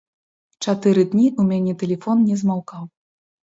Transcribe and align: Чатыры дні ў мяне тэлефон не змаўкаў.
Чатыры 0.65 1.03
дні 1.11 1.27
ў 1.39 1.43
мяне 1.51 1.77
тэлефон 1.85 2.27
не 2.33 2.41
змаўкаў. 2.43 2.93